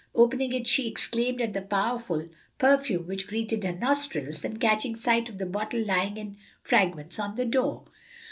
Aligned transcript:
Opening 0.15 0.51
it 0.53 0.65
she 0.65 0.87
exclaimed 0.87 1.41
at 1.41 1.53
the 1.53 1.61
powerful 1.61 2.27
perfume 2.57 3.05
which 3.05 3.27
greeted 3.27 3.63
her 3.63 3.71
nostrils, 3.73 4.41
then 4.41 4.57
catching 4.57 4.95
sight 4.95 5.29
of 5.29 5.37
the 5.37 5.45
bottle 5.45 5.85
lying 5.85 6.17
in 6.17 6.37
fragments 6.63 7.19
on 7.19 7.35
the 7.35 7.45
floor. 7.47 7.83